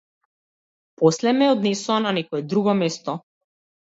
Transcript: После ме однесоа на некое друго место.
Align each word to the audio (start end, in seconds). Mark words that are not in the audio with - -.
После 0.99 1.29
ме 1.37 1.47
однесоа 1.55 1.97
на 2.05 2.13
некое 2.19 2.41
друго 2.41 2.73
место. 2.81 3.11